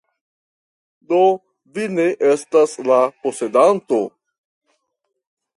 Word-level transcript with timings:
Do 1.11 1.19
vi 1.75 1.85
ne 1.99 2.07
estas 2.31 2.75
la 2.89 2.99
posedanto? 3.27 4.01